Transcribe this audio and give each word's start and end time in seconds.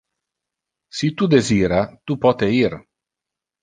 Si 1.01 1.11
tu 1.21 1.29
desira, 1.35 1.81
tu 2.07 2.19
pote 2.27 2.53
ir. 2.65 2.79